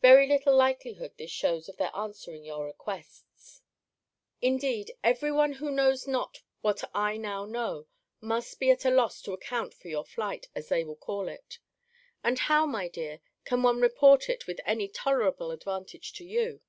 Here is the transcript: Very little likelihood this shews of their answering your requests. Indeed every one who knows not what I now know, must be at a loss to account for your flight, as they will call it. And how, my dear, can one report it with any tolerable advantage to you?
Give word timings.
Very 0.00 0.28
little 0.28 0.54
likelihood 0.54 1.14
this 1.18 1.32
shews 1.32 1.68
of 1.68 1.78
their 1.78 1.90
answering 1.96 2.44
your 2.44 2.64
requests. 2.64 3.60
Indeed 4.40 4.92
every 5.02 5.32
one 5.32 5.54
who 5.54 5.68
knows 5.72 6.06
not 6.06 6.42
what 6.60 6.88
I 6.96 7.16
now 7.16 7.44
know, 7.44 7.88
must 8.20 8.60
be 8.60 8.70
at 8.70 8.84
a 8.84 8.90
loss 8.92 9.20
to 9.22 9.32
account 9.32 9.74
for 9.74 9.88
your 9.88 10.04
flight, 10.04 10.46
as 10.54 10.68
they 10.68 10.84
will 10.84 10.94
call 10.94 11.26
it. 11.26 11.58
And 12.22 12.38
how, 12.38 12.66
my 12.66 12.86
dear, 12.86 13.18
can 13.44 13.64
one 13.64 13.80
report 13.80 14.28
it 14.30 14.46
with 14.46 14.60
any 14.64 14.86
tolerable 14.86 15.50
advantage 15.50 16.12
to 16.12 16.24
you? 16.24 16.60